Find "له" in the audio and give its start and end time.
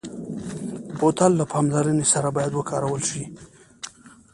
1.39-1.45